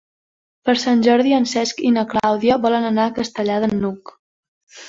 Per 0.69 0.73
Sant 0.83 1.03
Jordi 1.07 1.35
en 1.39 1.45
Cesc 1.51 1.83
i 1.89 1.93
na 1.99 2.05
Clàudia 2.15 2.57
volen 2.67 2.89
anar 2.91 3.07
a 3.11 3.15
Castellar 3.21 3.63
de 3.67 3.71
n'Hug. 3.77 4.19